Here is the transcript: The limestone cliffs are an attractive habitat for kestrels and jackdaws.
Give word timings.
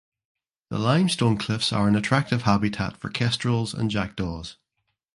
The 0.71 0.79
limestone 0.79 1.37
cliffs 1.37 1.71
are 1.71 1.87
an 1.87 1.95
attractive 1.95 2.41
habitat 2.41 2.97
for 2.97 3.07
kestrels 3.11 3.71
and 3.75 3.91
jackdaws. 3.91 4.57